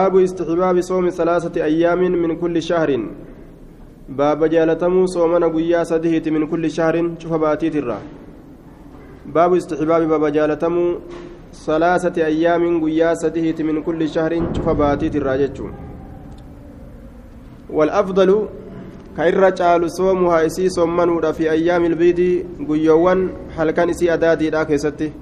باب 0.00 0.16
استحباب 0.16 0.80
صوم 0.80 1.10
ثلاثة 1.10 1.64
أيام 1.64 2.00
من 2.22 2.36
كل 2.36 2.62
شهر. 2.62 2.90
باب 4.08 4.44
جالتمو 4.44 5.06
صومنا 5.06 5.46
قيا 5.46 5.84
سدهت 5.84 6.28
من 6.28 6.46
كل 6.46 6.70
شهر. 6.70 7.10
شوف 7.18 7.32
باتيت 7.32 7.76
الرا. 7.76 7.98
باب 9.26 9.54
استحباب 9.54 10.02
باب 10.08 10.24
جالتمو 10.32 10.98
ثلاثة 11.66 12.16
أيام 12.26 12.84
قيا 12.84 13.14
سدهت 13.14 13.62
من 13.62 13.82
كل 13.82 14.08
شهر. 14.08 14.32
شوف 14.56 14.68
باتيت 14.68 15.16
الرا 15.16 15.34
والأفضل 17.70 18.48
كإر 19.16 19.50
جال 19.50 19.90
صومها 19.90 20.46
إسي 20.46 20.68
صومنوا 20.68 21.32
في 21.32 21.50
أيام 21.50 21.84
البيض 21.84 22.20
قيوان 22.68 23.30
هل 23.56 23.70
كان 23.70 23.88
إسي 23.90 24.14
أدادي 24.14 24.50
لا 24.50 24.62
كيستي 24.62 25.12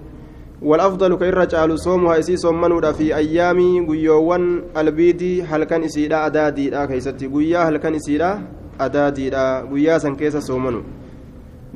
والأفضل 0.64 1.16
كإر 1.16 1.44
جعل 1.44 1.78
صومها 1.78 2.18
إسي 2.18 2.36
صومنودا 2.36 2.92
في 2.92 3.16
أيام 3.16 3.86
قيوان 3.90 4.62
البيدي 4.76 5.42
هل 5.42 5.64
كان 5.64 5.84
إسيدا 5.84 6.26
أدادي 6.26 6.70
لا 6.70 6.86
كيستي. 6.86 7.26
قيا 7.26 7.58
هل 7.68 7.76
كان 7.76 7.94
إسيدا 7.94 8.42
أدادي 8.80 9.30
لا 9.30 9.68
قيا 9.72 9.98
سن 9.98 10.16
كيس 10.16 10.36
صومنو 10.36 10.82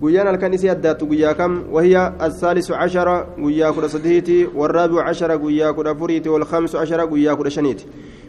قيان 0.02 0.26
هل 0.26 0.36
كان 0.36 0.54
إسي 0.54 0.70
أدات 0.70 1.04
قيا 1.04 1.32
كم؟ 1.32 1.62
وهي 1.72 2.12
الثالث 2.22 2.70
عشر 2.70 3.26
قيا 3.44 3.70
كد 3.70 3.84
صديتي 3.86 4.48
والرابع 4.54 5.02
عشر 5.08 5.36
قيا 5.36 5.70
كد 5.72 5.92
فريتي 5.92 6.28
والخامس 6.28 6.76
عشر 6.76 7.00
قيا 7.04 7.34
كد 7.34 7.48
شنيتي. 7.48 7.86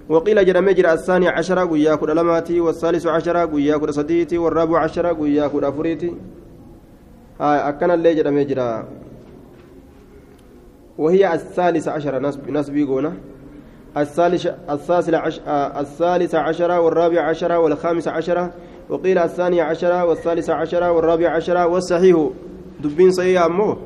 وقيل 0.10 0.46
جرى 0.46 0.62
مجرى 0.62 0.94
الثاني 0.94 1.28
عشر 1.28 1.66
قيا 1.66 1.96
كد 1.96 2.10
لماتي 2.10 2.60
والثالث 2.60 3.08
عشر 3.08 3.46
قيا 3.46 3.78
كد 3.78 3.90
صديتي 3.90 4.38
والرابع 4.38 4.80
عشر 4.80 5.14
قيا 5.14 5.48
كد 5.48 5.70
فريتي. 5.70 6.14
آه 7.42 7.70
أكن 7.70 7.92
اللي 7.92 8.16
جرى 8.16 8.32
مجرى. 8.32 8.84
وهي 11.00 11.24
الثالث 11.34 11.88
عشر. 11.88 12.14
نسب 12.20 12.50
نسبي 12.52 12.84
قونا 12.84 13.14
الثالث 13.98 14.44
الثالث 14.76 15.14
عشر 15.24 15.42
الثالث 15.82 16.34
عشر 16.36 16.72
والرابع 16.84 17.22
عشر 17.30 17.52
والخامس 17.52 18.08
عشر 18.08 18.38
وقيل 18.90 19.18
الثاني 19.18 19.62
عشر 19.62 19.94
والثالث 20.08 20.50
عشر 20.50 20.84
والرابع 20.84 21.30
عشر 21.30 21.58
والصحيح. 21.72 22.18
دبين 22.84 23.12
صحيح 23.12 23.46
أمه 23.46 23.78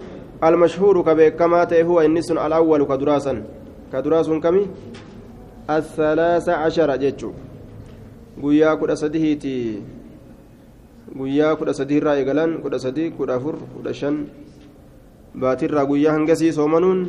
المشهور 0.44 0.96
كما 1.30 1.62
هو 1.82 2.02
النس 2.02 2.32
الأول 2.32 2.82
كدراسا. 2.86 3.34
كدراس 3.94 4.30
كمي؟ 4.30 4.64
الثلاث 5.70 6.50
عشر 6.50 6.90
جيتشو. 6.96 7.32
guyyaa 8.42 8.76
kudha 8.82 8.96
sadihiiti 8.98 9.78
guyyaa 11.18 11.56
kudha 11.56 11.74
sadii 11.74 11.98
irraa 12.02 12.16
eegalan 12.18 12.58
kudha 12.64 12.80
sadii 12.80 13.12
kudha 13.18 13.36
afur 13.38 13.56
kudha 13.74 13.94
shan 13.94 14.16
baatirraa 15.40 15.86
guyyaa 15.86 16.14
hangasii 16.14 16.54
soomanuun 16.54 17.00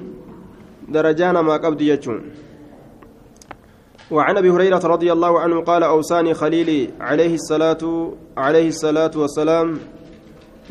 درجة 0.89 1.33
ما 1.33 1.57
قبض 1.57 1.83
يجون 1.83 2.23
وعن 4.11 4.37
أبي 4.37 4.51
هريرة 4.51 4.79
رضي 4.85 5.13
الله 5.13 5.41
عنه 5.41 5.61
قال 5.61 5.83
أوصاني 5.83 6.35
خليلي 6.35 6.91
عليه 7.01 7.35
الصلاه 7.35 8.13
عليه 8.37 8.69
الصلاة 8.69 9.11
والسلام 9.17 9.79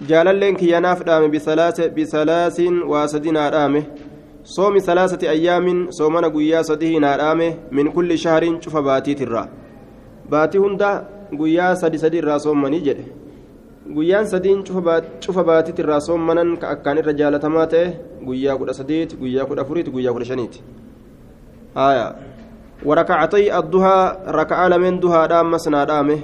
جال 0.07 0.39
لك 0.39 0.63
يناف 0.63 1.03
دام 1.03 1.31
بثلاث 1.31 1.81
بثلاث 1.81 2.59
واسدنا 2.85 3.49
دامه 3.49 3.83
صوم 4.43 4.77
ثلاثة 4.77 5.29
أيام 5.29 5.91
صومنا 5.91 6.27
غيا 6.27 6.61
سدينا 6.61 7.17
دامه 7.17 7.53
من 7.71 7.91
كل 7.91 8.17
شهر 8.17 8.61
شوف 8.61 8.77
باتي 8.77 9.13
ترى 9.13 9.49
باتي 10.29 10.57
هندا 10.57 11.07
غيا 11.39 11.73
سدي 11.73 11.97
سدي 11.97 12.19
را 12.19 12.37
صومني 12.37 12.79
guyyaan 13.83 14.27
sadiin 14.27 14.63
cufa 14.63 15.43
baatiit 15.43 15.79
irraa 15.79 15.99
soommanan 15.99 16.55
ka 16.55 16.69
akkaan 16.71 16.97
irra 16.97 17.13
jaalatamaa 17.13 17.67
ta'e 17.67 17.87
guyyaa 18.23 18.55
kudha 18.57 18.73
sadiiti 18.73 19.17
guyyaa 19.19 19.45
kudha 19.45 19.61
afuriiti 19.61 19.91
guyyaa 19.91 20.13
kudha 20.15 20.25
shaniiti 20.25 20.63
haya 21.75 22.05
warakacatay 22.85 23.51
adduhaa 23.51 24.31
raka'aa 24.39 24.69
lameen 24.69 25.01
duhaadha 25.03 25.39
ammas 25.43 25.67
naa 25.75 25.83
dhaame 25.91 26.15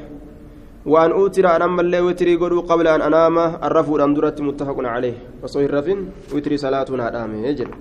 waan 0.86 1.12
uutira 1.12 1.52
an 1.56 1.68
ammallee 1.68 2.02
witirii 2.08 2.38
godhuu 2.38 2.64
qabla 2.72 2.96
an 2.96 3.04
anaama 3.10 3.60
arrafuudhaan 3.68 4.16
duratti 4.16 4.48
muttafaqun 4.48 4.88
calee 4.94 5.14
osoo 5.44 5.60
hin 5.66 5.72
rafin 5.76 6.08
witirii 6.36 6.64
salaatuu 6.64 6.96
naa 7.02 7.12
dhaame 7.18 7.44
jedhe 7.60 7.76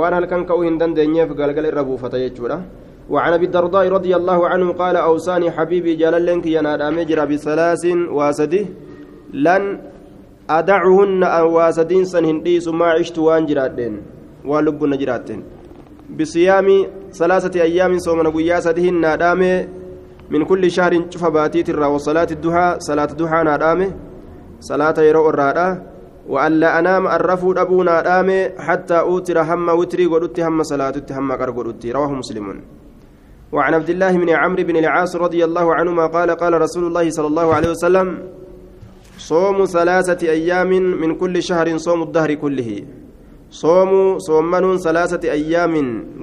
waan 0.00 0.18
halkan 0.18 0.46
ka'uu 0.50 0.66
hin 0.66 0.82
dandeenyeef 0.82 1.38
galgala 1.38 1.70
irra 1.70 1.88
buufata 1.92 2.24
jechuudha 2.26 2.60
وعن 3.08 3.32
ابي 3.32 3.46
الدرداء 3.46 3.88
رضي 3.88 4.16
الله 4.16 4.48
عنه 4.48 4.72
قال 4.72 4.96
اوصاني 4.96 5.50
حبيبي 5.50 5.94
جلال 5.96 6.26
لنك 6.26 6.46
ينادى 6.46 6.90
مجرى 6.90 7.24
بثلاث 7.26 7.84
واسده 8.12 8.64
waasadiin 11.56 12.06
san 12.06 12.24
hin 12.24 12.40
dhiisu 12.44 12.72
maa 12.72 12.94
cishtu 12.98 13.24
waan 13.24 13.46
jiraadheen 13.46 14.00
waan 14.44 14.64
lubbunna 14.64 14.96
jiraatteen 14.96 15.42
bisiyaami 16.16 16.88
salaasati 17.10 17.60
ayyaamin 17.60 18.00
soomana 18.00 18.30
guyyaa 18.30 18.60
sadihin 18.60 19.00
naa 19.00 19.16
dhaame 19.16 19.68
min 20.30 20.46
kulli 20.46 20.70
shahrin 20.70 21.04
cufa 21.12 21.30
baatiitirraa 21.30 21.88
wasalaati 21.88 22.40
duhaa 22.46 22.80
salaata 22.88 23.14
duhaa 23.14 23.44
naa 23.44 23.58
dhaame 23.58 23.92
salaata 24.70 25.04
yeroo 25.04 25.28
irraadha 25.28 25.68
وألا 26.28 26.78
أنام 26.78 27.06
الرفو 27.06 27.52
أبو 27.52 27.82
نادام 27.82 28.28
حتى 28.58 28.98
أوتر 29.00 29.42
هم 29.42 29.68
وتري 29.68 30.06
قلت 30.06 30.40
هم 30.40 30.62
صلاة 30.62 30.94
هم 31.10 31.32
قر 31.32 31.50
قلت 31.50 31.86
رواه 31.86 32.12
مسلم 32.12 32.46
وعن 33.52 33.74
عبد 33.74 33.90
الله 33.90 34.12
بن 34.12 34.30
عمرو 34.30 34.62
بن 34.68 34.76
العاص 34.76 35.16
رضي 35.16 35.44
الله 35.44 35.74
عنهما 35.74 36.06
قال 36.06 36.30
قال 36.30 36.60
رسول 36.60 36.84
الله 36.84 37.10
صلى 37.10 37.26
الله 37.26 37.54
عليه 37.54 37.70
وسلم 37.70 38.08
صوم 39.18 39.66
ثلاثة 39.66 40.22
أيام 40.30 40.70
من 41.02 41.14
كل 41.18 41.42
شهر 41.42 41.78
صوم 41.78 42.02
الدهر 42.02 42.34
كله. 42.34 42.70
صوم 43.50 44.18
صومن 44.18 44.78
ثلاثة 44.78 45.30
أيام 45.30 45.74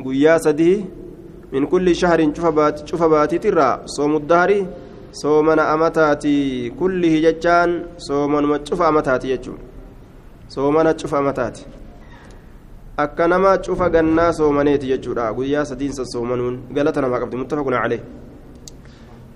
قيا 0.06 0.38
سده 0.38 0.75
من 1.53 1.66
كل 1.67 1.95
شهر 1.95 2.19
شفبات 2.33 2.88
شفبات 2.88 3.35
ترى. 3.35 3.69
صوم 3.85 4.16
الدهر 4.16 4.51
صومن 5.11 5.59
أمتاتي 5.59 6.69
كله 6.79 7.13
ججان 7.25 7.69
صومن 7.97 8.44
شف 8.63 8.81
أمتاتي 8.81 9.27
يجون 9.29 9.57
صومن 10.50 10.97
شف 10.97 11.16
أمتاتي. 11.16 11.66
akka 12.97 13.27
nama 13.27 13.57
cufa 13.57 13.89
gannaa 13.89 14.31
soomaneeti 14.33 14.88
jechuudha 14.88 15.33
guyyaa 15.33 15.66
sadiinsa 15.66 16.06
soomanuun 16.06 16.59
galata 16.72 17.01
namaa 17.01 17.19
qabdi 17.19 17.38
muttafaqun 17.38 17.73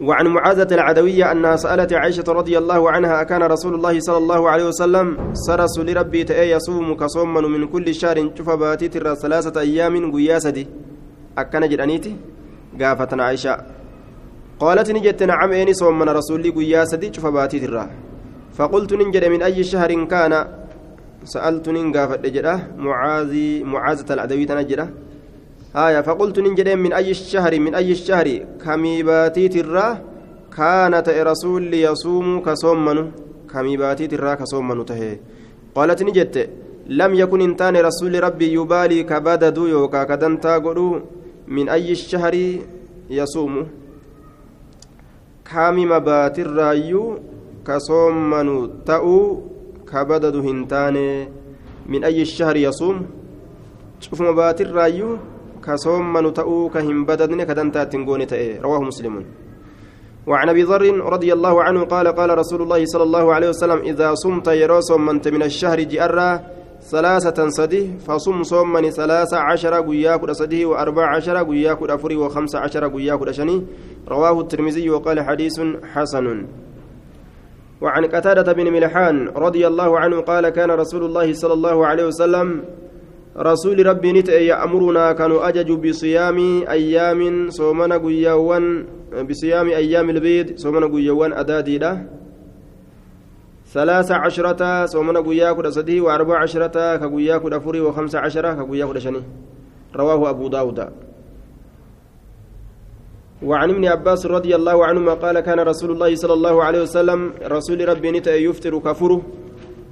وعن 0.02 0.28
معاذة 0.28 0.74
العدوية 0.76 1.32
أنها 1.32 1.56
سألت 1.56 1.94
عائشة 1.94 2.24
رضي 2.28 2.58
الله 2.58 2.92
عنها 2.92 3.22
أكان 3.22 3.44
رسول 3.44 3.74
الله 3.76 4.00
صلى 4.00 4.18
الله 4.18 4.50
عليه 4.50 4.66
وسلم 4.68 5.06
سرس 5.34 5.80
لربي 5.80 6.24
تأي 6.24 6.52
يصوم 6.52 6.96
كصوما 6.96 7.42
من 7.42 7.68
كل 7.68 7.96
شهر 7.96 8.32
شوف 8.38 8.50
باتيت 8.50 8.98
ثلاثة 8.98 9.62
أيام 9.62 10.12
قياسدي. 10.12 10.68
أكان 11.38 11.70
جرانيتي 11.70 12.16
قافة 12.82 13.12
عائشة. 13.24 13.58
قالت 14.60 14.92
نجت 14.92 15.24
نعم 15.24 15.52
إني 15.52 15.74
صومنا 15.74 16.12
رسولي 16.12 16.50
قياسدي 16.50 17.14
شوف 17.14 17.26
باتيت 17.26 17.64
فقلت 18.58 18.94
ننجد 18.94 19.26
من 19.26 19.42
أي 19.44 19.64
شهر 19.64 19.92
كان؟ 20.04 20.34
سألت 21.24 21.70
ننقافة 21.70 22.16
جرة 22.16 22.56
معاذي 22.78 23.64
معاذة 23.64 24.14
العدوية 24.14 24.52
نجرة 24.60 24.90
آية 25.77 26.01
فقلت 26.01 26.39
ننجد 26.39 26.69
من 26.69 26.93
أي 26.93 27.11
الشهر 27.11 27.53
من 27.61 27.75
أي 27.75 27.91
الشهر 27.93 28.29
كميباتيت 28.65 29.57
الرا 29.57 29.89
كانت 30.57 31.09
رسول 31.31 31.75
يصوم 31.75 32.27
كصومن 32.47 32.99
كميباتيت 33.53 34.13
الرا 34.15 34.35
كصومن 34.35 34.79
تهي 34.87 35.19
قالت 35.75 36.03
نجت 36.03 36.37
لم 37.01 37.15
يكن 37.15 37.41
انتان 37.41 37.77
رسول 37.77 38.23
ربي 38.25 38.53
يبالي 38.53 39.03
كبدد 39.03 39.59
يوكا 39.59 40.05
كدنتا 40.05 40.59
قلو 40.65 41.01
من 41.49 41.69
أي 41.69 41.93
الشهر 41.93 42.35
يصوم 43.11 43.55
كامي 45.51 45.87
مبات 45.87 46.39
الرايو 46.39 47.19
كصومن 47.67 48.49
تأو 48.87 49.41
كبدد 49.91 50.37
هنتان 50.47 50.97
من 51.87 52.01
أي 52.05 52.23
الشهر 52.23 52.57
يصوم 52.57 52.97
شوف 54.01 54.21
مبات 54.23 54.61
الرايو 54.61 55.19
كصومن 55.70 56.34
تأو 56.34 56.70
كهم 56.74 57.06
بددن 57.06 57.44
كدنتا 57.50 57.84
تنقون 57.94 58.22
رواه 58.66 58.82
مسلم. 58.90 59.16
وعن 60.28 60.50
أبي 60.50 60.64
ذر 60.64 60.84
رضي 61.16 61.34
الله 61.34 61.64
عنه 61.64 61.82
قال 61.84 62.08
قال 62.08 62.30
رسول 62.38 62.62
الله 62.62 62.86
صلى 62.86 63.04
الله 63.04 63.26
عليه 63.34 63.50
وسلم 63.50 63.80
إذا 63.92 64.14
صمت 64.14 64.48
يرى 64.48 64.82
صمنت 64.82 65.28
من 65.28 65.44
الشهر 65.44 65.80
جأرا 65.94 66.30
ثلاثة 66.92 67.40
صدي 67.50 67.98
فصم 68.08 68.44
صومني 68.44 68.92
ثلاثة 68.92 69.38
عشر 69.38 69.74
قياك 69.82 70.32
صديه 70.32 70.66
وأربع 70.66 71.06
عشر 71.16 71.38
قياك 71.44 71.80
أفري 71.90 72.16
وخمس 72.16 72.56
عشر 72.56 72.88
قياك 72.88 73.32
شني. 73.32 73.58
رواه 74.08 74.40
الترمذي 74.42 74.90
وقال 74.90 75.18
حديث 75.22 75.58
حسن. 75.94 76.28
وعن 77.82 78.06
قتادة 78.06 78.54
بن 78.54 78.74
ملحان 78.74 79.28
رضي 79.28 79.68
الله 79.68 80.00
عنه 80.00 80.22
قال 80.22 80.50
كان 80.50 80.72
رسول 80.72 81.04
الله 81.06 81.34
صلى 81.34 81.54
الله 81.54 81.78
عليه 81.88 82.06
وسلم 82.06 82.48
رسول 83.38 83.86
ربي 83.86 84.12
نت 84.12 84.30
يأمرنا 84.30 85.12
كانوا 85.14 85.48
أجج 85.48 85.72
بصيام 85.72 86.64
أيام 86.70 87.50
صومنا 87.50 87.98
قياوان 87.98 88.86
بصيام 89.30 89.68
أيام 89.68 90.10
البيض 90.10 90.58
صومنا 90.58 90.88
قياوان 90.88 91.34
أدادي 91.34 91.78
له 91.78 92.06
ثلاث 93.74 94.12
عشرة 94.12 94.86
صومنا 94.86 95.20
قيا 95.20 95.54
كد 95.54 95.70
سدي 95.70 96.02
وأربع 96.02 96.38
عشرة 96.42 96.98
كقيا 96.98 97.38
كد 97.38 97.54
أفري 97.54 97.82
وخمس 97.82 98.16
عشرة 98.16 98.54
كقيا 98.54 98.86
كد 98.86 98.98
شني. 98.98 99.22
رواه 99.96 100.30
أبو 100.30 100.48
داود. 100.48 100.80
وعن 103.44 103.70
ابن 103.70 103.86
عباس 103.86 104.26
رضي 104.26 104.56
الله 104.56 104.86
عنهما 104.86 105.14
قال 105.14 105.40
كان 105.40 105.60
رسول 105.60 105.92
الله 105.92 106.16
صلى 106.16 106.34
الله 106.34 106.64
عليه 106.64 106.82
وسلم 106.82 107.34
رسول 107.44 107.90
ربي 107.90 108.12
نتا 108.12 108.36
يفطر 108.36 108.80
كفره 108.80 109.22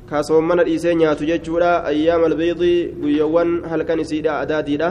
كاسومنا 0.09 0.61
الإيسين 0.61 1.01
ياتو 1.01 1.25
جتشورا 1.25 1.87
أيام 1.87 2.25
البيض 2.25 2.61
قيوان 3.03 3.49
هل 3.65 3.81
كان 3.83 4.03
سيدا 4.03 4.41
أداديدا 4.41 4.89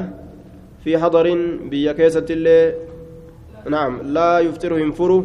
في 0.84 0.98
حضر 0.98 1.26
بيكيسة 1.70 2.26
اللي 2.30 2.74
نعم 3.70 3.92
لا 4.16 4.38
يفطر 4.46 4.72
هنفرو 4.82 5.24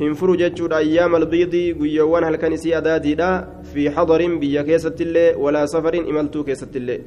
هنفرو 0.00 0.34
جتشورا 0.36 0.76
أيام 0.76 1.16
البيض 1.16 1.54
قيوان 1.80 2.24
هل 2.24 2.36
كان 2.36 2.56
سيدا 2.56 2.78
أداديدا 2.78 3.48
في 3.74 3.90
حضر 3.90 4.20
بيكيسة 4.36 4.94
اللي 5.00 5.34
ولا 5.38 5.66
سفر 5.66 5.94
إملتو 6.10 6.44
كيسة 6.44 6.68
اللي 6.76 7.00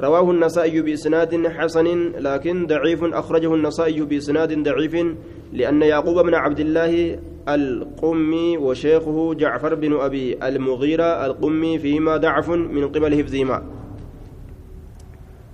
رواه 0.00 0.30
النسائي 0.30 0.82
بإسناد 0.82 1.48
حسن 1.48 2.12
لكن 2.18 2.66
ضعيف 2.66 3.04
أخرجه 3.04 3.54
النسائي 3.54 4.00
بإسناد 4.00 4.62
ضعيف 4.62 4.94
لأن 5.52 5.82
يعقوب 5.82 6.18
بن 6.18 6.34
عبد 6.34 6.60
الله 6.60 7.18
القمي 7.48 8.56
وشيخه 8.56 9.34
جعفر 9.34 9.74
بن 9.74 9.92
أبي 10.00 10.46
المغيرة 10.48 11.26
القمي 11.26 11.78
فيما 11.78 12.16
ضعف 12.16 12.50
من 12.50 12.88
قبل 12.88 13.22
حفظهما. 13.22 13.62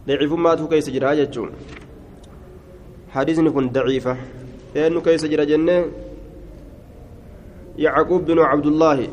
ضعيف 0.08 0.32
ما 0.32 0.55
كيس 0.55 0.91
جرا 0.91 1.14
جتون 1.14 1.50
حديث 3.11 3.38
نكون 3.38 3.69
ضعيفة. 3.69 4.17
لأنه 4.75 5.00
كيس 5.00 5.25
جنة؟ 5.25 5.84
يعقوب 7.79 8.25
بن 8.25 8.38
عبد 8.38 8.67
الله 8.67 9.08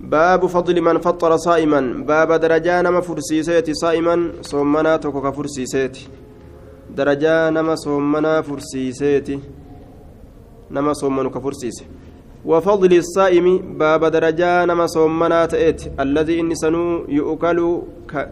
باب 0.00 0.46
فضل 0.46 0.80
من 0.80 0.98
فطر 0.98 1.36
صائما 1.36 1.80
باب 2.06 2.32
درجة 2.32 2.82
نما 2.82 3.00
فرسيسيت 3.00 3.70
صائما 3.70 4.32
صومنا 4.42 4.96
توكو 4.96 5.20
كفرسيسيت 5.22 5.98
درجة 6.96 7.50
نما 7.50 7.74
صومنا 7.74 8.42
فرسيسيت 8.42 9.28
نما 10.70 10.92
صومنا 10.92 11.28
كفرسيس 11.28 11.84
وفضل 12.44 12.92
الصائم 12.96 13.46
باب 13.78 14.04
درجة 14.04 14.64
نما 14.64 14.86
صومنا 14.86 15.46
تأت 15.46 16.00
الذي 16.00 16.40
إن 16.40 16.54
سنو 16.54 17.04
يؤكل 17.08 17.58
ك 18.10 18.28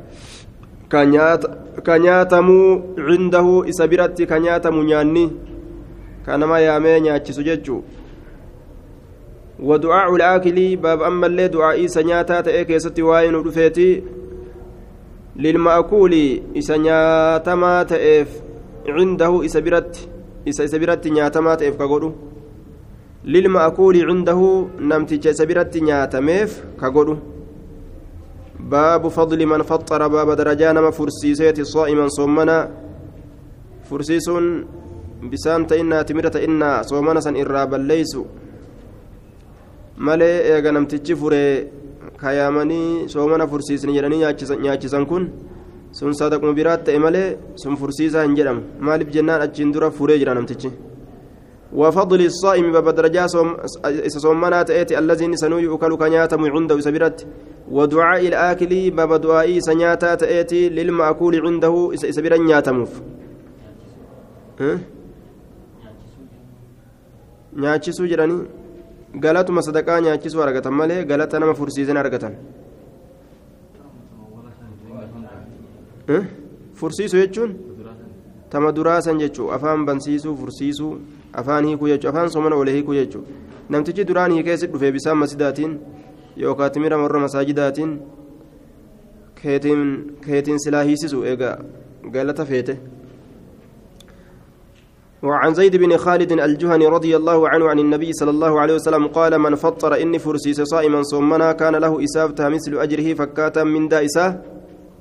كنياتمو 1.87 2.83
عنده 2.99 3.47
إسبرت 3.69 4.23
كنياتمو 4.23 4.83
نياني 4.83 5.31
كانما 6.27 6.59
يامي 6.61 7.01
نياتشسو 7.01 7.43
ججو 7.43 7.77
ودعاء 9.60 10.16
الآكل 10.16 10.76
باب 10.76 11.02
أما 11.02 11.26
اللي 11.28 11.48
دعائي 11.48 11.88
سنياتا 11.88 12.42
تأكي 12.42 12.80
ستي 12.80 13.02
واين 13.02 13.36
ودفيتي 13.36 14.04
للمأكول 15.36 16.14
إسنياتما 16.58 17.84
تأف 17.84 18.42
عنده 18.88 19.46
إسبرت 19.46 20.10
إسبرت 20.48 21.08
نياتما 21.08 21.56
تأف 21.56 21.76
كغدو 21.76 22.12
للمأكول 23.26 23.96
عنده 24.10 24.68
نمتج 24.80 25.28
إسبرت 25.28 25.78
نياتميف 25.78 26.64
كغدو 26.82 27.16
باب 28.60 29.08
فضل 29.08 29.46
من 29.46 29.62
فطر 29.62 30.08
باب 30.08 30.32
درجان 30.32 30.80
ما 30.80 30.92
فرسيسيت 30.92 31.62
صائما 31.62 32.08
صومنا. 32.08 32.72
فرسيس 33.90 34.30
بسان 35.32 35.68
تئنا 35.68 36.02
تمرة 36.02 36.36
إنا 36.46 36.82
صومنا 36.82 37.20
سن 37.20 37.36
إرابا 37.36 37.76
ليسوا 37.76 38.26
malee 39.97 40.37
eega 40.53 40.73
namtichi 40.77 41.19
furee 41.23 41.51
kayaamanii 42.23 43.09
soomana 43.15 43.47
fursiisni 43.47 43.97
jedhanii 43.97 44.23
nyaachisan 44.65 45.07
kun 45.11 45.27
sun 45.99 46.15
sadaquma 46.21 46.53
biraat 46.61 46.87
ta'e 46.87 46.99
malee 47.07 47.27
sun 47.65 47.77
fursiisaa 47.77 48.25
hin 48.27 48.39
jedhamu 48.39 48.63
maaliif 48.89 49.13
jennaan 49.19 49.45
achiin 49.49 49.75
dura 49.75 49.91
furee 49.99 50.19
jira 50.23 50.35
namtichi 50.39 50.73
وفضل 51.73 52.21
الصائم 52.21 52.73
باب 52.73 52.89
درجة 52.95 53.27
صومنا 54.07 54.63
تأتي 54.63 54.99
الذي 54.99 55.27
نسنو 55.27 55.59
يؤكل 55.59 55.97
كنياتم 55.97 56.45
عنده 56.45 56.81
سبرت 56.81 57.27
ودعاء 57.71 58.29
الآكل 58.29 58.91
باب 58.91 59.21
دعائي 59.21 59.61
سنياتا 59.61 60.15
تأتي 60.15 60.69
للمأكول 60.69 61.35
عنده 61.47 61.75
سبرا 61.95 62.37
نياتموف 62.37 62.93
نياتشسو 67.57 68.05
جراني 68.05 68.39
galatuma 69.26 69.62
sadaqaa 69.68 70.00
nyaachisuu 70.06 70.42
argatan 70.46 70.74
malee 70.80 71.04
galata 71.12 71.40
nama 71.40 71.54
fursiisan 71.60 71.98
argatan 71.98 72.34
fursiisuu 76.80 77.20
jechuun 77.20 77.56
tama 78.50 78.72
duraasan 78.76 79.20
jechuu 79.20 79.50
afaan 79.52 79.86
bansiisuu 79.86 80.36
fursiisuu 80.42 80.92
afaan 81.34 81.66
hiikuu 81.70 81.88
jechuu 81.94 82.10
afaan 82.10 82.30
somana 82.36 82.56
olee 82.56 82.74
hiikuu 82.74 82.94
jechuu 83.00 83.24
namtichi 83.70 84.08
duraan 84.12 84.32
hiikeessi 84.32 84.68
dhufee 84.74 84.92
bisaan 84.92 85.18
masidaatiin 85.24 85.80
yookaan 86.44 86.72
timira 86.72 86.98
warra 87.04 87.20
masaajidaatiin 87.26 87.98
keetiin 89.42 90.60
silaa 90.64 90.84
hiisisu 90.84 91.24
egaa 91.34 91.58
galata 92.12 92.46
feete. 92.46 92.78
وعن 95.24 95.54
زيد 95.54 95.76
بن 95.76 95.98
خالد 95.98 96.32
الجهني 96.32 96.88
رضي 96.88 97.16
الله 97.16 97.50
عنه 97.50 97.70
عن 97.70 97.80
النبي 97.80 98.14
صلى 98.14 98.30
الله 98.30 98.60
عليه 98.60 98.76
وسلم 98.76 99.08
قال 99.08 99.40
من 99.40 99.56
فطر 99.56 100.02
إني 100.02 100.20
فرسيس 100.20 100.62
صائما 100.62 101.02
صومنا 101.04 101.52
كان 101.52 101.76
له 101.76 102.04
إسافتها 102.04 102.50
مثل 102.50 102.78
أجره 102.78 103.14
فكاتا 103.14 103.64
من 103.64 103.88
دا 103.88 104.06
إساه 104.06 104.42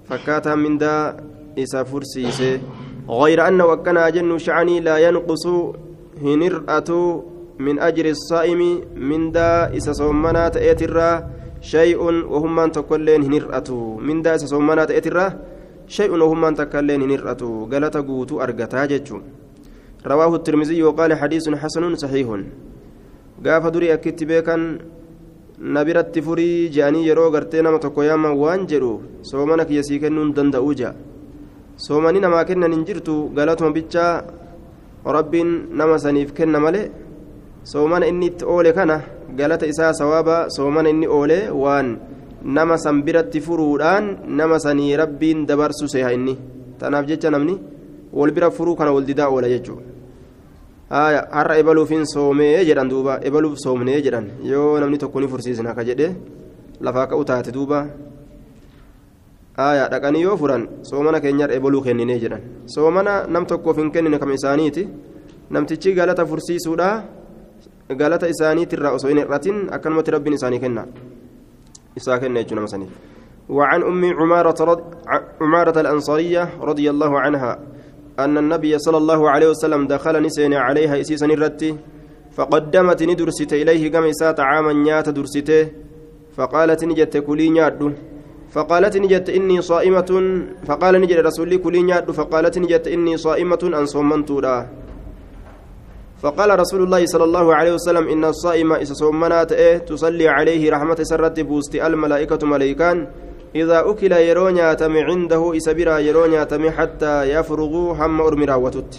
فكاتا 0.08 0.54
من 0.54 0.78
دا 0.78 1.16
إسا 1.58 1.82
فرسيس. 1.82 2.42
غير 3.08 3.48
أن 3.48 3.60
وكنا 3.60 4.08
جن 4.08 4.38
شعني 4.38 4.80
لا 4.80 4.98
ينقص 4.98 5.46
هنرأة 6.22 6.90
من 7.58 7.78
أجر 7.78 8.06
الصائم 8.16 8.80
من 8.96 9.32
دا 9.32 9.76
إسا 9.76 9.92
صومنا 9.92 10.48
تأترا 10.48 11.10
شيء 11.60 12.00
وهم 12.32 12.56
من 12.56 12.72
تكلين 12.72 13.22
هنرأة. 13.22 13.70
من 14.00 14.22
دا 14.22 14.34
إسا 14.34 14.46
صومنا 14.46 14.84
تأترا 14.84 15.26
شيء 15.88 16.12
وهم 16.12 16.40
من 16.40 16.54
تكلين 16.54 17.02
هنرأة. 17.02 17.68
قالت 17.72 17.96
قوتو 17.96 18.40
أرقتا 18.40 18.86
جتشو. 18.86 19.18
رواه 20.12 20.32
الترمذي 20.38 20.82
وقال 20.86 21.10
حديث 21.20 21.44
حسن 21.62 21.84
صحيح 22.02 22.28
قاف 23.44 23.64
دري 23.74 23.88
أكت 23.94 24.20
بيكا 24.30 24.56
نبرت 25.74 26.16
فري 26.26 26.68
جاني 26.76 27.00
يرو 27.08 27.26
غرتي 27.34 27.58
نما 27.64 27.78
yaama 28.10 28.30
waan 28.42 28.60
jedhu 28.70 28.92
soomana 29.30 29.64
kiyya 29.68 29.82
sii 29.88 30.00
kennuun 30.02 30.30
danda'uu 30.36 30.74
jaa 30.80 30.94
soomanii 31.84 32.22
namaa 32.24 32.44
kennan 32.48 32.72
hin 32.74 32.84
jirtu 32.88 33.14
galatuma 33.36 33.70
bichaa 33.76 34.12
rabbiin 35.16 35.50
nama 35.78 35.96
saniif 36.04 36.30
kenna 36.38 36.58
malee 36.64 36.86
soomana 37.72 38.08
inni 38.10 38.26
itti 38.30 38.48
oole 38.54 38.70
kana 38.78 38.96
galata 39.38 39.70
isaa 39.72 39.92
sawaaba 40.00 40.36
soomana 40.56 40.92
inni 40.94 41.08
oole 41.18 41.38
waan 41.62 41.88
nama 42.56 42.76
san 42.84 43.02
biratti 43.06 43.44
furuudhaan 43.46 44.04
nama 44.38 44.58
sanii 44.66 44.96
rabbiin 45.02 45.46
dabarsu 45.50 45.88
seeha 45.94 46.14
inni 46.18 46.34
tanaaf 46.80 47.04
jecha 47.10 47.34
namni 47.34 47.56
wal 48.18 48.30
bira 48.36 48.50
furuu 48.56 48.76
kana 48.78 48.94
wal 48.96 49.06
didaa 49.10 49.28
oola 49.34 49.52
jechuudha 49.54 49.95
har'a 50.90 51.58
ebaluufin 51.58 52.06
soomee 52.06 52.64
jedhan 52.64 52.88
duuba 52.88 53.18
ebaluuf 53.22 53.58
soomnee 53.58 54.00
jedhan 54.02 54.30
yoo 54.42 54.78
namni 54.80 54.98
tokko 54.98 55.20
ni 55.20 55.28
fursiisna 55.28 55.74
ka 55.74 55.82
jedhe 55.84 56.14
lafaa 56.80 57.06
ka'u 57.10 57.24
taate 57.24 57.50
duuba 57.50 57.86
dhaqanii 59.56 60.22
yoo 60.22 60.36
furan 60.36 60.68
soomana 60.82 61.20
keenyarra 61.20 61.54
ebaluu 61.58 61.82
kenninee 61.82 62.18
jedhan 62.20 62.42
soomana 62.66 63.26
nam 63.26 63.46
tokkoof 63.46 63.76
hin 63.80 63.90
kennine 63.90 64.18
kam 64.18 64.30
isaaniiti 64.30 64.88
namtichi 65.50 65.94
galata 65.94 66.26
fursiisuudha 66.26 66.88
galata 67.96 68.28
isaaniitirraa 68.28 68.92
osoo 68.98 69.10
hin 69.10 69.18
hir'atin 69.24 69.68
akkanumatti 69.72 70.10
rabbiin 70.14 70.38
isaanii 70.38 70.60
kenna 70.60 70.86
isaa 71.96 72.18
kenna 72.22 72.40
jechuudha 72.42 72.62
nama 72.62 72.72
saniif 72.76 72.94
وعن 73.48 73.82
أم 73.82 74.02
عمارة, 74.20 74.58
رض... 74.58 74.80
عمارة 75.40 75.76
الأنصارية 75.80 76.42
رضي 76.58 76.90
الله 76.90 77.12
عنها 77.20 77.58
أن 78.18 78.38
النبي 78.38 78.78
صلى 78.78 78.96
الله 78.96 79.30
عليه 79.30 79.48
وسلم 79.48 79.86
دخل 79.86 80.22
نسين 80.22 80.54
عليها 80.54 81.00
إسيسا 81.00 81.26
الرتي 81.26 81.76
فقدمت 82.36 83.02
ندرست 83.02 83.52
إليه 83.52 83.82
كم 83.92 84.04
إسات 84.04 84.40
عاما 84.40 84.72
نيات 84.72 85.08
درسته 85.08 85.68
فقالت 86.36 86.84
نجت 86.84 87.16
كلي 87.16 87.48
نياد 87.48 87.80
فقالت 88.54 88.96
نجت 88.96 89.28
إني 89.30 89.62
صائمة 89.62 90.10
فقال 90.68 90.94
نجت 91.00 91.18
رسولي 91.28 91.58
كلي 91.58 91.82
نياد 91.82 92.10
فقالت 92.10 92.58
نجت 92.58 92.86
إني 92.88 93.16
صائمة 93.16 93.62
أن 93.78 93.86
صومنت 93.86 94.30
فقال 96.22 96.58
رسول 96.60 96.82
الله 96.82 97.06
صلى 97.06 97.24
الله 97.24 97.54
عليه 97.54 97.72
وسلم 97.74 98.08
إن 98.08 98.24
الصائم 98.24 98.72
إذا 98.72 98.94
صومنات 98.94 99.52
إيه 99.52 99.78
تصلي 99.78 100.28
عليه 100.28 100.70
رحمة 100.70 100.96
سرت 101.02 101.40
بوست 101.40 101.74
الملائكة 101.74 102.46
ملائكان 102.46 103.06
إذا 103.60 103.78
أكل 103.90 104.12
يرونيا 104.28 104.68
تم 104.82 104.94
عنده 105.08 105.42
إسبرا 105.56 105.96
يرونيا 106.08 106.44
تم 106.52 106.64
حتى 106.76 107.14
يفرغوا 107.34 107.88
هم 108.00 108.20
أرمي 108.26 108.44
راوتت. 108.44 108.92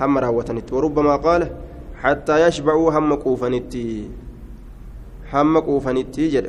هم 0.00 0.18
راوتنت. 0.24 0.72
وربما 0.72 1.14
قال 1.26 1.42
حتى 2.02 2.34
يشبعوا 2.46 2.92
هم 2.94 3.10
قوفنت 3.24 3.74
هم 5.32 5.52
قوفنت 5.68 6.20
جد. 6.32 6.46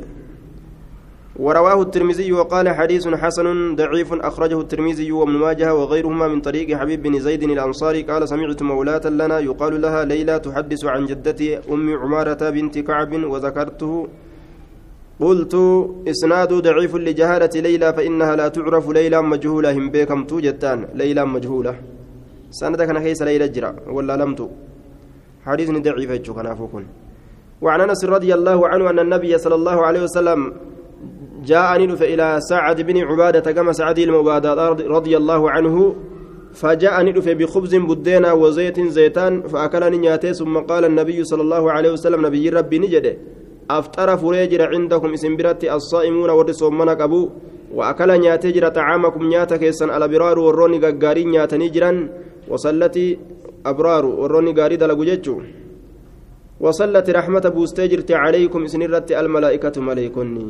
ورواه 1.36 1.82
الترمذي 1.82 2.32
وقال 2.32 2.66
حديث 2.68 3.08
حسن 3.08 3.76
ضعيف 3.76 4.12
أخرجه 4.12 4.60
الترمذي 4.60 5.12
وابن 5.12 5.32
ماجه 5.32 5.74
وغيرهما 5.74 6.28
من 6.28 6.40
طريق 6.40 6.76
حبيب 6.78 7.02
بن 7.02 7.20
زيد 7.20 7.42
الأنصاري 7.42 8.02
قال 8.02 8.28
سمعت 8.28 8.62
مولاة 8.62 9.04
لنا 9.20 9.38
يقال 9.38 9.80
لها 9.82 10.04
ليلى 10.04 10.38
تحدث 10.38 10.84
عن 10.84 11.06
جدتي 11.10 11.58
أم 11.72 11.98
عمارة 12.02 12.50
بنت 12.50 12.78
كعب 12.78 13.12
وذكرته 13.24 14.08
قلت 15.20 15.54
إسناد 16.12 16.52
ضعيف 16.66 16.92
لجهالة 16.96 17.54
ليلى 17.66 17.88
فإنها 17.96 18.36
لا 18.36 18.48
تعرف 18.48 18.84
ليلى 18.98 19.22
مجهولة 19.22 19.72
هم 19.78 19.86
بكم 19.90 20.24
توجتان 20.24 20.78
ليلى 20.94 21.22
مجهولة. 21.34 21.74
سندك 22.50 22.88
أنا 22.88 23.00
كيس 23.00 23.22
ليلى 23.22 23.48
جرا. 23.54 23.70
ولا 23.94 24.16
لمت 24.16 24.40
حديث 25.46 25.70
ضعيف 25.70 26.10
كان 26.36 26.46
وعن 27.62 27.80
أنس 27.80 28.04
رضي 28.04 28.34
الله 28.34 28.68
عنه 28.68 28.90
أن 28.90 28.98
النبي 28.98 29.38
صلى 29.38 29.54
الله 29.54 29.86
عليه 29.86 30.02
وسلم 30.02 30.52
جاءني 31.44 31.84
إلى 32.12 32.38
سعد 32.40 32.80
بن 32.80 32.96
عبادة 32.98 33.52
كما 33.52 33.72
سعد 33.72 33.98
المبادة 33.98 34.68
رضي 34.96 35.16
الله 35.16 35.50
عنه 35.50 35.94
فجاءني 36.52 37.12
بخبز 37.12 37.74
بدينا 37.76 38.32
وزيت 38.32 38.80
زيتان 38.80 39.42
فأكلني 39.42 39.98
نياتي 39.98 40.32
ثم 40.34 40.58
قال 40.58 40.84
النبي 40.84 41.24
صلى 41.24 41.42
الله 41.42 41.72
عليه 41.72 41.92
وسلم 41.92 42.26
نبي 42.26 42.48
ربي 42.48 42.78
نجده. 42.78 43.16
أفطر 43.78 44.08
فريجر 44.22 44.60
عندكم 44.74 45.10
اسم 45.16 45.32
برتي 45.38 45.66
الصائمون 45.76 46.30
ورسوم 46.38 46.78
من 46.78 46.88
أبو 46.88 47.22
وأكل 47.78 48.10
نياتي 48.22 48.50
جرى 48.56 48.70
طعامكم 48.78 49.22
نياتا 49.30 49.56
كيسن 49.62 49.90
الأبرار 49.96 50.38
وروني 50.46 50.78
غاري 51.02 51.22
نياتني 51.32 51.68
جرا 51.74 51.90
وصلتي 52.50 53.06
أبرار 53.70 54.04
وروني 54.20 54.52
غاري 54.58 54.76
دلقو 54.82 55.04
ججو 55.10 55.36
وصلت 56.64 57.06
رحمة 57.18 57.44
بوستيجرت 57.54 58.10
عليكم 58.22 58.60
اسن 58.64 58.82
الملائكة 59.22 59.76
ملائكني 59.88 60.48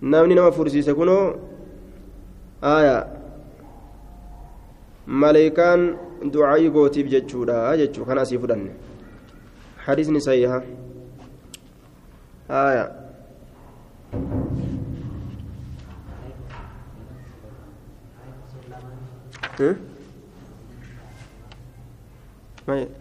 namni 0.00 0.34
nama 0.34 0.50
fursiise 0.52 0.94
kunoo 0.94 1.36
aya 2.62 3.06
maleeykaan 5.06 5.82
ducaayii 6.32 6.70
gootiif 6.70 7.10
jechuudha 7.14 7.76
jechuu 7.76 8.04
kana 8.04 8.20
asii 8.22 8.38
fudhanne. 8.38 8.70
Xadiisni 9.84 10.20
aya 12.50 12.84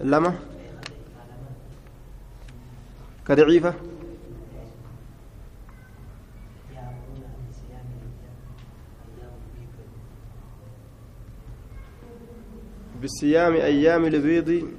lama 0.03 0.33
كضعيفة 3.29 3.73
بصيام 13.03 13.53
أيام 13.53 14.05
البيض 14.05 14.69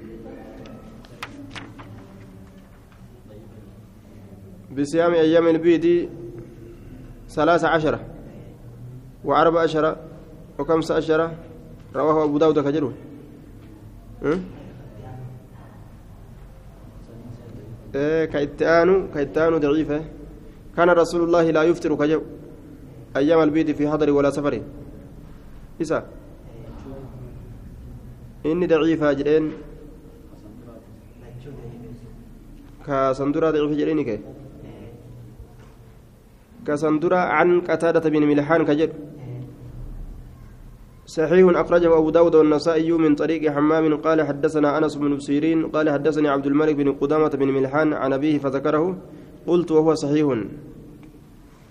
بصيام 4.81 5.13
أيام 5.15 5.47
البيض 5.49 6.09
ثلاثة 7.29 7.69
عشرة 7.69 8.01
وأربع 9.25 9.61
عشرة 9.61 9.97
وخمسة 10.59 10.95
عشرة 10.95 11.35
رواه 11.95 12.25
أبو 12.25 12.39
داود 12.39 12.59
كجره. 12.59 12.93
إيه 17.95 18.25
كيتانو 18.25 19.09
كيتانو 19.15 19.59
ضعيفة. 19.59 20.01
كان 20.77 20.91
رسول 20.91 21.21
الله 21.27 21.51
لا 21.51 21.63
يفطر 21.63 21.95
كجو 21.95 22.23
أيام 23.17 23.41
البيض 23.43 23.71
في 23.71 23.85
حضر 23.91 24.11
ولا 24.11 24.31
سفر. 24.31 24.63
إسا. 25.81 26.03
inni 28.45 28.67
daciifaa 28.67 29.13
jedheen 29.19 29.53
ka 32.87 33.13
sanduraa 33.19 33.53
daciifa 33.53 33.77
jedheeni 33.81 34.05
can 36.65 37.61
qataadata 37.63 38.11
bin 38.11 38.27
milhaan 38.27 38.65
ka 38.67 38.75
jedhu 38.75 39.11
صحيح 41.11 41.43
أخرجه 41.43 41.91
أبو 41.99 42.11
داود 42.11 42.35
والنسائي 42.35 42.93
من 42.93 43.19
طريق 43.19 43.51
حمام 43.51 43.99
قال 43.99 44.23
حدثنا 44.23 44.79
أنس 44.79 44.95
بن 44.95 45.19
سيرين 45.19 45.75
قال 45.75 45.91
حدثني 45.91 46.29
عبد 46.29 46.47
الملك 46.47 46.75
بن 46.75 46.93
قدامة 47.03 47.29
بن 47.35 47.49
ملحان 47.51 47.93
عن 47.93 48.13
أبيه 48.13 48.39
فذكره. 48.39 48.97
قلت 49.47 49.71
وهو 49.71 49.95
صحيح. 49.95 50.27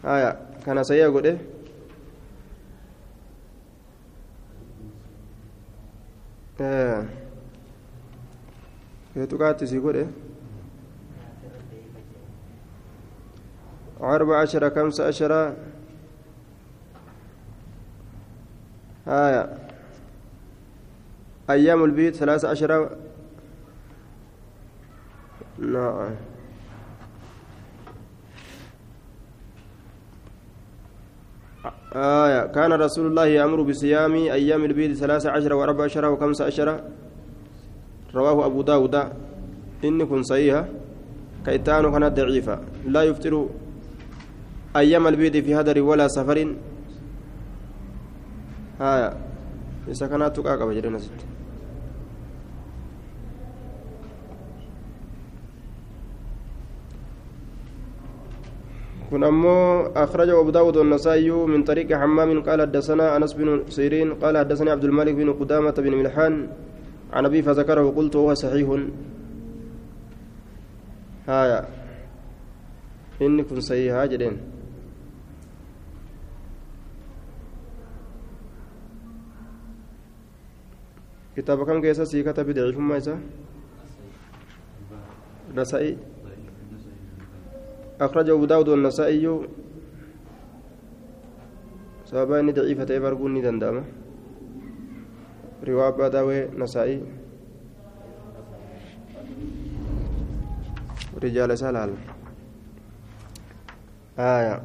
آية 0.06 0.32
كان 0.66 0.84
سيقول 0.84 1.24
إيه؟ 1.24 1.38
keetuqaatti 9.16 9.68
si 9.68 9.80
godhe 9.80 10.04
أربع 14.02 14.42
عشرة 14.42 14.70
خمسة 14.70 15.08
عشرة 15.08 15.56
آية. 19.08 19.50
أيام 21.50 21.84
البيت 21.84 22.16
ثلاثة 22.16 22.50
عشرة 22.50 22.98
نعم. 25.60 26.16
آية. 31.96 32.46
كان 32.46 32.74
رسول 32.74 33.08
الله 33.08 33.26
يأمر 33.26 33.62
بصيام 33.62 34.14
أيام 34.14 34.66
البيض 34.66 34.94
ثلاثة 34.94 35.32
عشر 35.32 35.54
وأربع 35.54 35.84
عشر 35.84 36.06
وخمسة 36.06 36.46
عشر. 36.46 36.84
رواه 38.16 38.46
أبو 38.46 38.62
داود. 38.62 38.96
إن 39.84 40.06
كن 40.06 40.24
صحيحة 40.24 40.66
كيتان 41.46 41.92
كانت 41.92 42.20
ضعيفة 42.20 42.60
لا 42.86 43.04
يفطر 43.04 43.50
أيام 44.76 45.08
البيض 45.08 45.34
في 45.46 45.56
هدر 45.56 45.82
ولا 45.82 46.08
سفر. 46.08 46.56
إذا 49.90 50.08
كانت 50.08 50.36
تقاقب 50.36 50.72
جرينا 50.72 50.98
ست 50.98 51.12
كن 59.12 59.24
أمو 59.24 59.86
أبو 59.96 60.50
داود 60.50 60.78
والنسائي 60.78 61.32
من 61.32 61.64
طريق 61.64 61.94
حمام 61.94 62.42
قال 62.42 62.62
حدثنا 62.62 63.18
أنس 63.18 63.34
بن 63.34 63.64
سيرين 63.70 64.14
قال 64.14 64.38
حدثني 64.38 64.70
عبد 64.70 64.84
الملك 64.84 65.14
بن 65.14 65.34
قدامة 65.34 65.72
بن 65.72 65.94
ملحان 65.96 66.48
عن 67.14 67.26
أبي 67.26 67.42
فذكره 67.42 67.90
قلت 67.90 68.16
هو 68.16 68.34
صحيح. 68.34 68.70
هايا 71.28 71.66
إن 73.22 73.42
كن 73.44 73.60
صحيح 73.62 74.06
جدين 74.06 74.38
كتاب 81.40 81.64
كم 81.64 81.82
كيسا 81.82 82.04
سي 82.04 82.24
كتب 82.24 82.52
ضعيف 82.52 82.78
ما 82.78 82.98
يسا 83.00 83.16
نسائي 85.56 85.98
أخرجه 88.02 88.32
أبو 88.36 88.46
داود 88.46 88.68
والنسائي 88.70 89.26
سببان 92.06 92.52
ضعيفة 92.52 93.00
برقون 93.00 93.42
دندامة 93.42 93.84
رواية 95.64 95.90
بداوي 95.90 96.40
نسائي 96.60 97.04
رجال 101.24 101.58
سلال 101.58 101.92
آية 104.20 104.62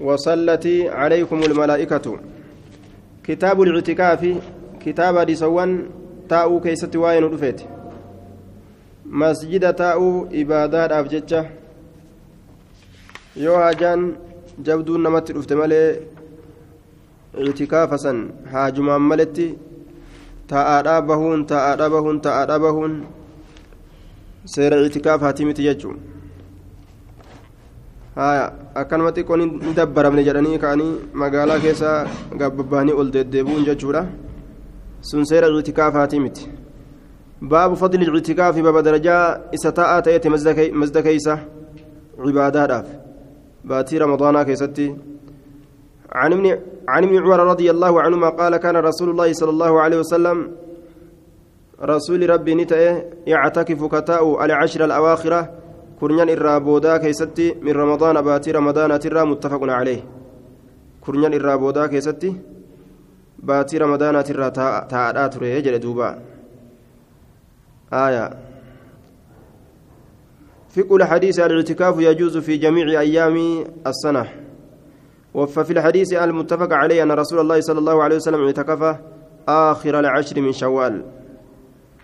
وصلت 0.00 0.66
عليكم 0.88 1.38
الملائكة 1.42 2.06
كتاب 3.24 3.62
الاعتكاف 3.62 4.22
كتاب 4.80 5.18
ديسوان 5.18 5.70
تاء 6.28 6.58
كيست 6.58 6.96
واين 6.96 7.24
رفيت 7.24 7.60
masjida 9.06 9.72
taa'uu 9.72 10.26
ibaadaadhaaf 10.42 11.08
jecha 11.10 11.40
yoo 13.42 13.58
hajaan 13.64 14.02
jabduun 14.68 15.02
namatti 15.06 15.32
dhufte 15.36 15.54
malee 15.60 16.02
itikaafa 17.50 17.98
san 18.04 18.18
haajumaan 18.52 19.02
maletti 19.10 19.46
taa'aadhaa 20.52 21.02
bahuun 21.10 21.46
taa'aadhaa 21.52 21.90
bahuun 21.94 22.20
taa'aadhaa 22.26 22.58
bahuun 22.66 22.96
seera 24.54 24.82
itikaafaati 24.88 25.44
miti 25.50 25.62
jechuun 25.68 26.02
Haya 28.15 28.53
akkanuma 28.75 29.11
xiqqoo 29.11 29.37
ni 29.37 29.73
dabbaramne 29.73 30.23
jedhanii 30.23 30.57
ka'anii 30.63 30.93
magaalaa 31.13 31.59
keessa 31.59 32.07
gabbabbaanii 32.39 32.93
ol 32.93 33.11
deddeebi'uun 33.11 33.65
jechuudha. 33.65 34.05
Sun 35.01 35.25
seera 35.25 35.47
itikaafaati 35.59 36.19
miti. 36.19 36.49
باب 37.41 37.73
فضل 37.73 38.01
الاعتكاف 38.01 38.59
باب 38.59 38.77
درجة 38.77 39.41
إستاء 39.53 39.99
تأتي 39.99 40.29
مزد 40.73 40.97
كيسة 40.99 41.39
عبادات 42.19 42.85
باتي 43.65 43.97
رمضان 43.97 44.43
كيستي 44.43 44.95
عن 46.11 46.33
ابن 46.33 46.59
عن 46.87 47.03
ابن 47.03 47.17
عمر 47.17 47.39
رضي 47.39 47.71
الله 47.71 48.01
عنهما 48.01 48.29
قال 48.29 48.57
كان 48.57 48.77
رسول 48.77 49.09
الله 49.09 49.33
صلى 49.33 49.49
الله 49.49 49.81
عليه 49.81 49.99
وسلم 49.99 50.51
رسول 51.81 52.29
ربي 52.29 52.55
نتأه 52.55 53.03
يعتكف 53.27 53.85
كتاء 53.85 54.45
العشر 54.45 54.85
الأواخر 54.85 55.45
كرنيان 56.01 56.29
الرابودا 56.29 56.97
كيستي 56.97 57.47
من 57.61 57.71
رمضان 57.71 58.21
باتي 58.21 58.51
رمضان 58.51 58.99
ترى 58.99 59.25
متفق 59.25 59.61
عليه 59.63 60.01
كرنيان 61.01 61.33
الرابودا 61.33 61.87
كيستي 61.87 62.31
باتي 63.39 63.77
رمضان 63.77 64.23
ترى 64.23 64.51
تاء 64.91 65.27
ترى 65.27 65.61
جل 65.61 65.79
دوبا 65.79 66.09
آية 67.93 68.25
فقه 70.75 70.95
الحديث 70.95 71.39
الاعتكاف 71.39 71.95
يجوز 71.99 72.37
في 72.37 72.57
جميع 72.57 72.85
أيام 72.99 73.35
السنة 73.87 74.25
وفي 75.33 75.71
الحديث 75.73 76.13
المتفق 76.13 76.73
عليه 76.73 77.03
أن 77.03 77.11
رسول 77.11 77.39
الله 77.39 77.61
صلى 77.61 77.79
الله 77.79 78.03
عليه 78.03 78.15
وسلم 78.15 78.41
اعتكف 78.45 78.81
آخر 79.47 79.99
العشر 79.99 80.41
من 80.41 80.51
شوال 80.51 81.05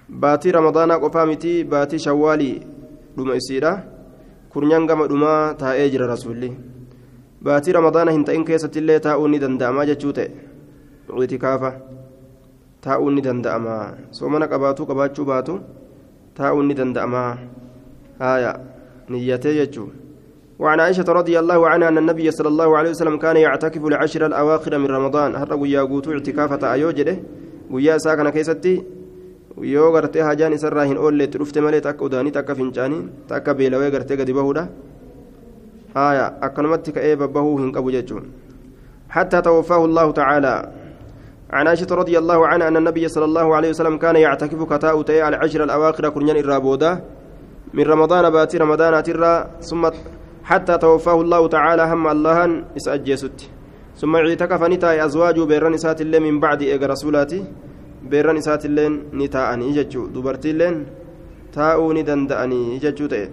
باتي 0.10 0.51
رمضان 0.51 0.92
قفامتي 0.92 1.63
باتي 1.63 1.98
شوالي 2.00 2.76
dhuma 3.18 3.36
isiidha 3.42 3.72
kurnyaan 4.54 4.88
gama 4.90 5.08
dhumaa 5.12 5.54
taa'ee 5.62 5.90
jira 5.94 6.08
rasuulli 6.14 6.50
baatii 7.44 7.78
ramadaana 7.78 8.16
hin 8.16 8.26
ta'in 8.30 8.46
keessattillee 8.46 9.00
taa'uu 9.10 9.28
ni 9.34 9.42
danda'amaa 9.44 9.86
jechuu 9.90 10.14
ta'e 10.14 10.30
itikaafa 11.26 11.72
taa'uu 12.88 13.12
ni 13.12 13.22
danda'ama 13.28 13.76
soomana 14.20 14.48
qabaatu 14.54 14.90
qabaachuu 14.90 15.26
baatu 15.32 15.60
taa'uu 16.40 16.66
ni 16.72 16.78
danda'ama 16.82 17.24
haaya 18.20 18.60
niyyatee 19.10 19.56
jechuu 19.62 19.90
وعن 20.60 20.80
عائشة 20.80 21.06
رضي 21.06 21.40
الله 21.40 21.70
عنها 21.70 21.88
أن 21.90 21.98
النبي 21.98 22.32
صلى 22.32 22.48
الله 22.48 22.78
عليه 22.78 22.90
وسلم 22.90 23.18
كان 23.18 23.38
يعتكف 23.38 23.78
العشر 23.86 24.26
الأواخر 24.26 24.78
من 24.78 24.86
رمضان 24.86 25.36
هر 25.36 25.54
ويا 25.54 25.82
قوتو 25.82 26.12
اعتكافة 26.12 26.74
أيوجده 26.74 27.18
ويا 27.70 27.98
ساكن 27.98 28.30
كيستي 28.30 28.97
yoo 29.62 29.92
gartee 29.92 30.22
hajaan 30.22 30.54
isarraa 30.54 30.86
hin 30.86 30.98
oolleetti 30.98 31.38
dhufte 31.40 31.62
malee 31.62 31.82
takka 31.82 32.06
udaanii 32.06 32.32
takka 32.32 32.56
fincaanii 32.56 33.06
takka 33.28 33.54
beelawee 33.54 33.92
gartee 33.92 34.18
gadi 34.18 34.34
bahuudha. 34.34 34.68
Haya 35.94 36.34
akkanumatti 36.42 36.92
ka'ee 36.92 37.16
babbahuu 37.16 37.58
hin 37.58 37.72
qabu 37.72 37.92
jechuun. 37.92 38.28
حتى 39.10 39.42
توفاه 39.42 39.86
الله 39.86 40.12
تعالى 40.12 40.72
عن 41.52 41.68
عائشة 41.68 41.88
رضي 41.92 42.18
الله 42.18 42.48
عنها 42.48 42.68
أن 42.68 42.78
النبي 42.78 43.08
صلى 43.08 43.26
الله 43.26 43.56
عليه 43.56 43.70
وسلم 43.70 43.98
كان 43.98 44.16
يعتكف 44.16 44.64
كتاء 44.74 45.02
تي 45.02 45.28
العشر 45.28 45.64
الأواخر 45.64 46.10
كرنيان 46.10 46.38
الرابودا 46.38 47.02
من 47.74 47.84
رمضان 47.84 48.30
باتي 48.30 48.58
رمضان 48.58 49.04
ترى 49.04 49.48
ثم 49.62 49.90
حتى 50.44 50.78
توفاه 50.78 51.22
الله 51.22 51.48
تعالى 51.48 51.84
هم 51.84 52.08
الله 52.08 52.64
إسأجيست 52.78 53.50
ثم 53.96 54.16
اعتكف 54.16 54.64
نتاي 54.64 55.06
أزواجه 55.06 55.44
بيران 55.44 55.74
إسات 55.74 56.02
الله 56.02 56.20
من 56.20 56.40
بعد 56.40 56.62
إيق 56.62 56.84
رسولاتي 56.84 57.46
بيران 58.12 58.38
إسات 58.42 58.64
الله 58.70 58.86
نتاءني 59.20 59.68
جتشو 59.78 60.02
دبرتي 60.16 60.52
الله 60.54 60.72
تاؤوا 61.56 61.94
ندندأني 61.98 62.62
جتشو 62.84 63.06
تأي 63.12 63.26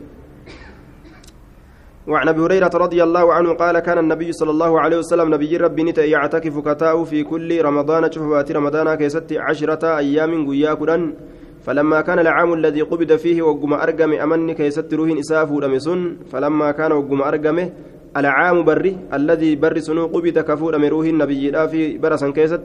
وعن 2.10 2.28
أبي 2.28 2.40
هريرة 2.40 2.74
رضي 2.84 3.00
الله 3.02 3.32
عنه 3.36 3.50
قال 3.62 3.78
كان 3.78 3.98
النبي 3.98 4.32
صلى 4.32 4.50
الله 4.50 4.80
عليه 4.80 4.98
وسلم 4.98 5.34
نبي 5.34 5.56
ربي 5.56 5.82
نتا 5.82 6.04
يعتكف 6.04 6.54
كتاء 6.68 7.04
في 7.04 7.18
كل 7.24 7.50
رمضان 7.68 8.12
شفوات 8.12 8.52
رمضان 8.52 8.94
كيست 8.94 9.32
عشرة 9.32 9.82
أيام 9.98 10.32
قياكدا 10.50 10.98
فلما 11.64 12.00
كان 12.00 12.18
العام 12.18 12.50
الذي 12.54 12.82
قبض 12.82 13.12
فيه 13.16 13.42
وقم 13.42 13.72
أرقم 13.74 14.12
أمن 14.12 14.52
كيست 14.52 14.94
روح 14.94 15.08
إساف 15.18 15.50
ودمسن 15.50 16.16
فلما 16.32 16.70
كان 16.70 16.92
وقم 16.92 17.20
أرقم 17.22 17.58
العام 18.16 18.56
بري 18.64 18.92
الذي 19.18 19.56
بر 19.56 19.78
سنو 19.78 20.06
قبض 20.14 20.38
كفور 20.38 20.74
روح 20.94 21.06
النبي 21.06 21.68
في 21.68 21.98
برسا 21.98 22.30
كيست 22.30 22.64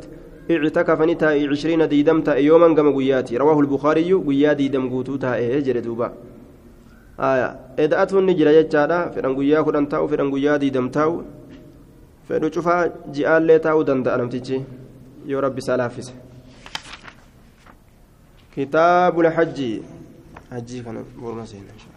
اعتكف 0.52 1.00
نتا 1.02 1.30
عشرين 1.52 1.88
ديدمت 1.88 2.28
يوما 2.28 2.68
قم 2.78 2.88
قياتي 2.98 3.38
رواه 3.38 3.60
البخاري 3.60 4.14
قيا 4.14 4.54
ديدم 4.54 4.90
قوتوتا 4.90 5.38
اجر 5.58 5.80
دوبا 5.80 6.10
eda'atuun 7.20 8.24
ni 8.26 8.34
jira 8.40 8.54
jechaadha 8.56 9.12
fedhan 9.12 9.36
guyyaa 9.36 9.64
kudhan 9.68 9.88
taa'u 9.92 10.08
fedhan 10.08 10.30
guyyaa 10.32 10.58
diidam 10.58 10.88
taa'u 10.98 11.24
fedhu 12.28 12.48
cufaa 12.56 12.88
ji'aallee 13.12 13.60
taa'uu 13.66 13.84
danda'a 13.90 14.18
namtichi 14.22 14.64
yoo 15.28 15.42
rabbi 15.46 15.60
isaa 15.60 15.78
laaffise 15.82 16.14
kitaabul 18.56 19.28
hajji 19.38 19.84
hajjii 20.56 20.82
kana 20.88 21.04
morma 21.20 21.46
seena 21.52 21.89